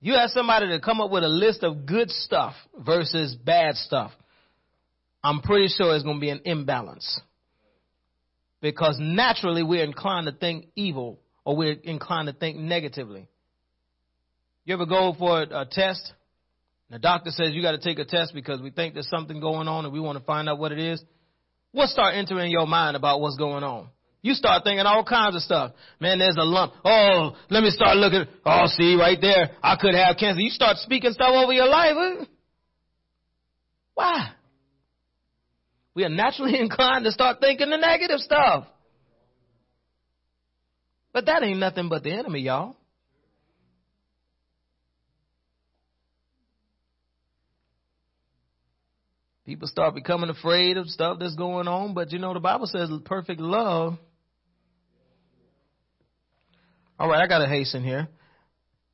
[0.01, 4.13] You ask somebody to come up with a list of good stuff versus bad stuff.
[5.23, 7.21] I'm pretty sure it's going to be an imbalance.
[8.61, 13.29] Because naturally we're inclined to think evil or we're inclined to think negatively.
[14.65, 16.13] You ever go for a, test
[16.91, 19.69] the doctor says you got to take a test because we think there's something going
[19.69, 21.03] on and we want to find out what it is.
[21.73, 23.89] What start entering your mind about what's going on?
[24.29, 25.73] You start thinking all kinds of stuff.
[26.01, 26.75] Man, there's a lump.
[26.85, 28.27] Oh, let me start looking.
[28.45, 29.53] Oh, see right there.
[29.63, 30.43] I could have cancer.
[30.43, 32.29] You start speaking stuff over your life.
[33.95, 34.33] Why?
[35.95, 38.67] We are naturally inclined to start thinking the negative stuff.
[41.15, 42.77] But that ain't nothing but the enemy, y'all.
[49.47, 52.91] People start becoming afraid of stuff that's going on, but you know, the Bible says
[53.07, 53.97] perfect love.
[56.99, 58.09] All right, I got to hasten here.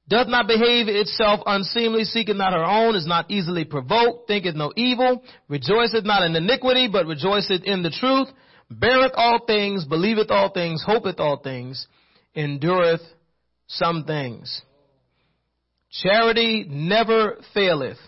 [0.09, 4.71] Doth not behave itself unseemly, seeketh not her own, is not easily provoked, thinketh no
[4.77, 8.29] evil, rejoiceth not in iniquity, but rejoiceth in the truth,
[8.71, 11.87] beareth all things, believeth all things, hopeth all things,
[12.35, 13.01] endureth
[13.67, 14.61] some things.
[15.91, 17.99] Charity never faileth.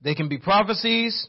[0.00, 1.28] They can be prophecies.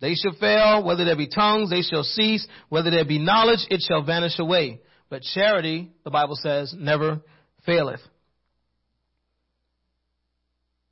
[0.00, 0.84] They shall fail.
[0.84, 2.46] Whether there be tongues, they shall cease.
[2.68, 4.80] Whether there be knowledge, it shall vanish away.
[5.08, 7.20] But charity, the Bible says, never
[7.64, 8.00] faileth.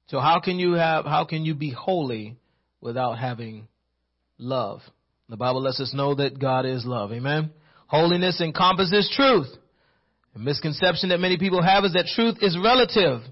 [0.07, 2.37] So how can you have, how can you be holy
[2.81, 3.67] without having
[4.39, 4.81] love?
[5.29, 7.13] The Bible lets us know that God is love.
[7.13, 7.51] Amen.
[7.87, 9.49] Holiness encompasses truth.
[10.35, 13.23] A misconception that many people have is that truth is relative.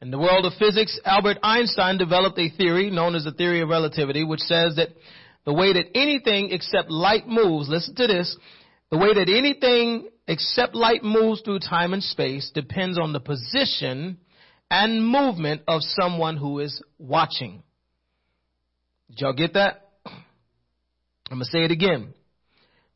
[0.00, 3.68] In the world of physics, Albert Einstein developed a theory known as the theory of
[3.68, 4.88] relativity, which says that
[5.44, 8.36] the way that anything except light moves, listen to this,
[8.94, 14.18] the way that anything except light moves through time and space depends on the position
[14.70, 17.64] and movement of someone who is watching.
[19.10, 19.88] Did y'all get that?
[20.06, 20.12] I'm
[21.28, 22.14] going to say it again.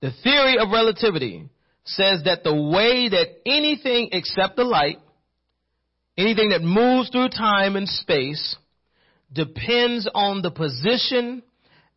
[0.01, 1.49] The theory of relativity
[1.82, 5.01] says that the way that anything except the light
[6.16, 8.55] anything that moves through time and space
[9.32, 11.42] depends on the position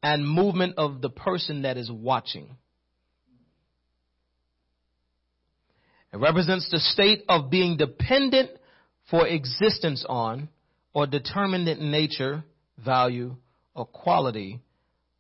[0.02, 2.58] and movement of the person that is watching.
[6.14, 8.51] It represents the state of being dependent
[9.09, 10.49] for existence on
[10.93, 12.43] or determined in nature,
[12.78, 13.36] value,
[13.74, 14.59] or quality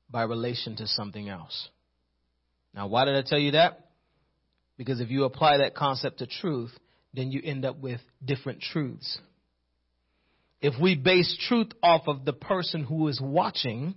[0.09, 1.69] by relation to something else.
[2.73, 3.87] Now, why did I tell you that?
[4.77, 6.71] Because if you apply that concept to truth,
[7.13, 9.19] then you end up with different truths.
[10.61, 13.95] If we base truth off of the person who is watching,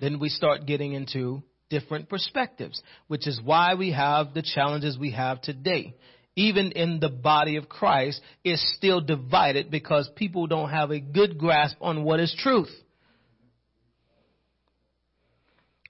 [0.00, 5.12] then we start getting into different perspectives, which is why we have the challenges we
[5.12, 5.94] have today.
[6.36, 11.38] Even in the body of Christ, is still divided because people don't have a good
[11.38, 12.70] grasp on what is truth.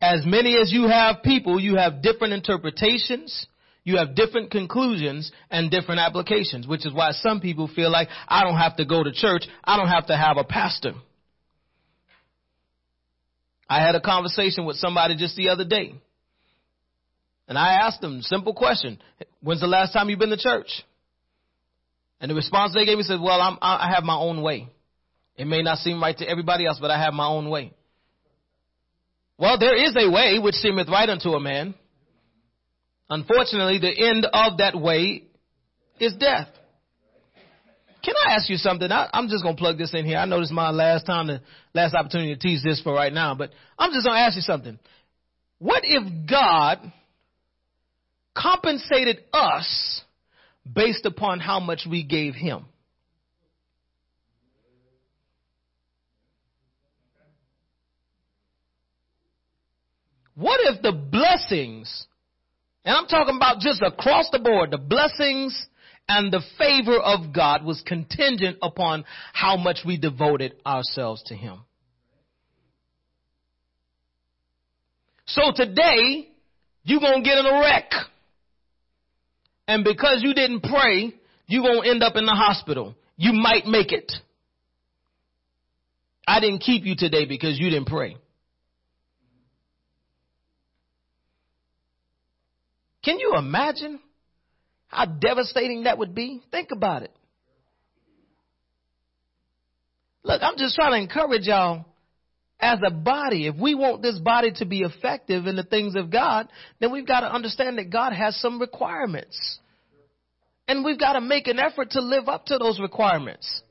[0.03, 3.47] As many as you have people, you have different interpretations,
[3.85, 8.43] you have different conclusions and different applications, which is why some people feel like I
[8.45, 9.47] don't have to go to church.
[9.63, 10.93] I don't have to have a pastor.
[13.75, 15.95] I had a conversation with somebody just the other day.
[17.49, 19.01] And I asked them, simple question,
[19.43, 20.69] when's the last time you've been to church?
[22.21, 24.69] And the response they gave me said, well, I'm, I have my own way.
[25.37, 27.73] It may not seem right to everybody else, but I have my own way.
[29.39, 31.75] Well, there is a way which seemeth right unto a man.
[33.11, 35.25] Unfortunately, the end of that way
[35.99, 36.47] is death.
[38.05, 38.93] Can I ask you something?
[38.93, 40.19] I, am just to plug this in here.
[40.19, 41.41] I know this is my last time, the
[41.73, 44.79] last opportunity to teach this for right now, but I'm just to ask you something.
[45.59, 46.93] What if God
[48.37, 50.03] compensated us
[50.71, 52.67] based upon how much we gave Him?
[60.35, 62.07] What if the blessings,
[62.85, 65.69] and I'm talking about just across the board, the blessings
[66.09, 71.61] and the favor of God was contingent upon how much we devoted ourselves to Him.
[75.27, 76.29] So today,
[76.83, 77.91] you're going to get in a wreck.
[79.67, 81.15] And because you didn't pray,
[81.47, 82.95] you're going to end up in the hospital.
[83.17, 84.13] You might make it.
[86.27, 88.17] I didn't keep you today because you didn't pray.
[93.03, 94.01] Can you imagine
[94.95, 96.41] how devastating that would be?
[96.51, 97.11] Think about it.
[100.23, 101.85] Look, I'm just trying to encourage y'all
[102.61, 103.47] as a body.
[103.47, 106.49] If we want this body to be effective in the things of God,
[106.81, 109.59] then we've got to understand that God has some requirements.
[110.67, 113.63] And we've got to make an effort to live up to those requirements.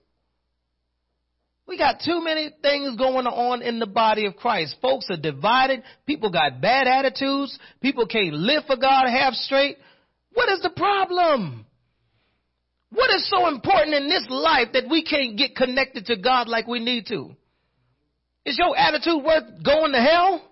[1.66, 4.76] We got too many things going on in the body of Christ.
[4.82, 5.82] Folks are divided.
[6.06, 7.58] People got bad attitudes.
[7.82, 9.78] People can't live for God half straight.
[10.34, 11.66] What is the problem?
[12.92, 16.68] What is so important in this life that we can't get connected to God like
[16.68, 17.36] we need to?
[18.46, 20.50] Is your attitude worth going to hell?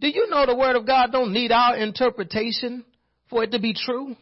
[0.00, 2.84] Do you know the word of God don't need our interpretation
[3.28, 4.16] for it to be true?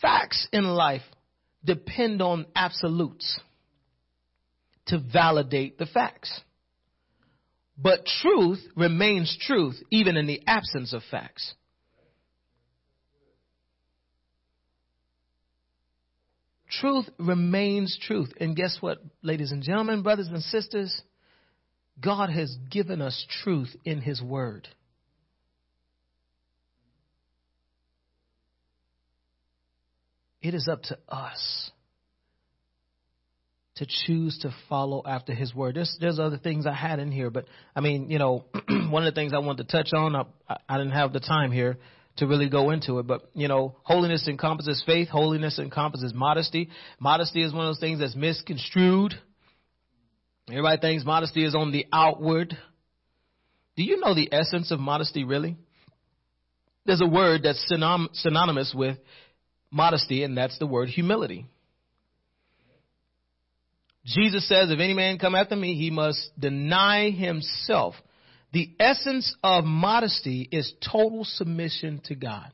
[0.00, 1.02] Facts in life
[1.66, 3.40] depend on absolutes
[4.86, 6.40] to validate the facts.
[7.76, 11.54] But truth remains truth even in the absence of facts.
[16.70, 18.32] Truth remains truth.
[18.40, 21.02] And guess what, ladies and gentlemen, brothers and sisters?
[22.00, 24.68] God has given us truth in His Word.
[30.46, 31.72] It is up to us
[33.78, 35.74] to choose to follow after His Word.
[35.74, 39.12] There's, there's other things I had in here, but I mean, you know, one of
[39.12, 40.24] the things I wanted to touch on, I,
[40.68, 41.78] I didn't have the time here
[42.18, 46.70] to really go into it, but you know, holiness encompasses faith, holiness encompasses modesty.
[47.00, 49.14] Modesty is one of those things that's misconstrued.
[50.48, 52.56] Everybody thinks modesty is on the outward.
[53.76, 55.56] Do you know the essence of modesty really?
[56.84, 57.68] There's a word that's
[58.12, 58.96] synonymous with
[59.70, 61.46] modesty, and that's the word humility.
[64.04, 67.94] Jesus says, if any man come after me, he must deny himself.
[68.52, 72.52] The essence of modesty is total submission to God.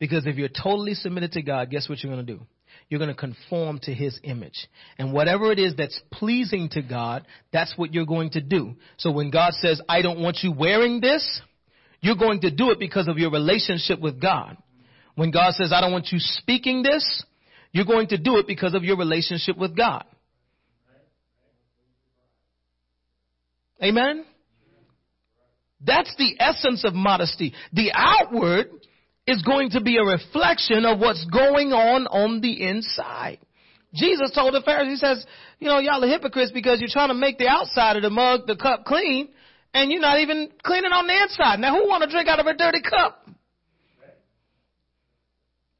[0.00, 2.40] Because if you're totally submitted to God, guess what you're going to do?
[2.88, 4.66] You're going to conform to his image.
[4.98, 8.74] And whatever it is that's pleasing to God, that's what you're going to do.
[8.96, 11.40] So when God says, I don't want you wearing this,
[12.00, 14.56] you're going to do it because of your relationship with God.
[15.14, 17.24] When God says, I don't want you speaking this,
[17.70, 20.04] you're going to do it because of your relationship with God.
[23.82, 24.24] Amen?
[25.84, 27.52] That's the essence of modesty.
[27.72, 28.70] The outward
[29.26, 33.38] is going to be a reflection of what's going on on the inside.
[33.94, 35.26] Jesus told the Pharisees, he says,
[35.58, 38.46] you know, y'all are hypocrites because you're trying to make the outside of the mug,
[38.46, 39.28] the cup clean,
[39.74, 41.58] and you're not even cleaning on the inside.
[41.58, 43.26] Now who want to drink out of a dirty cup?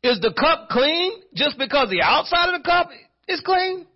[0.03, 2.90] Is the cup clean just because the outside of the cup
[3.28, 3.86] is clean?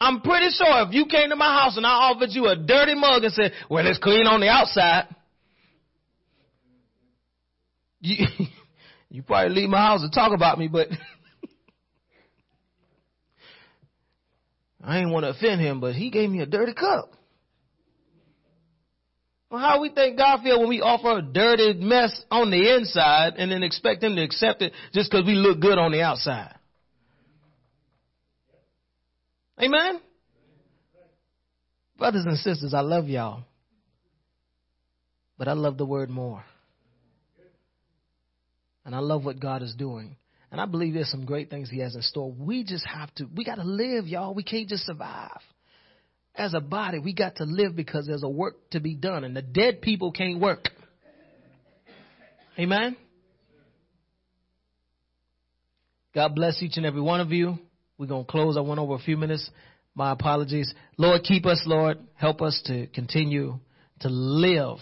[0.00, 2.94] I'm pretty sure if you came to my house and I offered you a dirty
[2.94, 5.06] mug and said, well, it's clean on the outside,
[8.00, 8.26] you,
[9.10, 10.88] you probably leave my house and talk about me, but
[14.82, 17.12] I ain't want to offend him, but he gave me a dirty cup.
[19.50, 23.34] Well, how we think God feel when we offer a dirty mess on the inside
[23.36, 26.54] and then expect him to accept it just because we look good on the outside?
[29.60, 30.00] Amen?
[31.98, 33.42] Brothers and sisters, I love y'all.
[35.36, 36.44] But I love the word more.
[38.84, 40.16] And I love what God is doing.
[40.52, 42.32] And I believe there's some great things He has in store.
[42.32, 44.32] We just have to, we got to live, y'all.
[44.32, 45.40] We can't just survive.
[46.34, 49.24] As a body, we got to live because there's a work to be done.
[49.24, 50.68] And the dead people can't work.
[52.58, 52.96] Amen.
[56.14, 57.58] God bless each and every one of you.
[57.98, 58.56] We're going to close.
[58.56, 59.48] I went over a few minutes.
[59.94, 60.72] My apologies.
[60.96, 61.98] Lord, keep us, Lord.
[62.14, 63.58] Help us to continue
[64.00, 64.78] to live.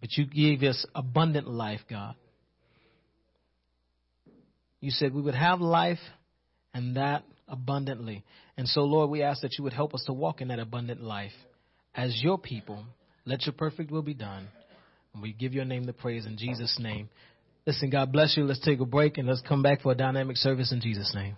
[0.00, 2.14] But you gave us abundant life, God.
[4.80, 6.00] You said we would have life
[6.74, 8.24] and that abundantly.
[8.56, 11.02] And so, Lord, we ask that you would help us to walk in that abundant
[11.02, 11.32] life
[11.94, 12.84] as your people.
[13.24, 14.48] Let your perfect will be done.
[15.12, 17.08] And we give your name the praise in Jesus' name.
[17.66, 18.44] Listen, God bless you.
[18.44, 21.36] Let's take a break and let's come back for a dynamic service in Jesus' name.